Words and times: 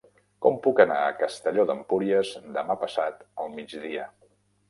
Com 0.43 0.55
puc 0.67 0.79
anar 0.83 0.97
a 1.01 1.11
Castelló 1.17 1.65
d'Empúries 1.71 2.33
demà 2.57 2.79
passat 2.85 3.23
al 3.45 3.53
migdia? 3.59 4.09